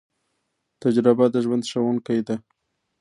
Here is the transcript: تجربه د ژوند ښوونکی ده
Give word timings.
تجربه 0.83 1.25
د 1.33 1.35
ژوند 1.45 1.63
ښوونکی 1.69 2.19
ده 2.27 2.35